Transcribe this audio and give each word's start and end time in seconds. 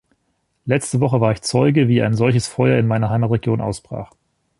Letzte 0.65 0.99
Woche 0.99 1.21
war 1.21 1.31
ich 1.31 1.43
Zeuge, 1.43 1.87
wie 1.87 2.01
ein 2.01 2.15
solches 2.15 2.47
Feuer 2.47 2.79
in 2.79 2.87
meiner 2.87 3.11
Heimatregion 3.11 3.61
ausbrach. 3.61 4.09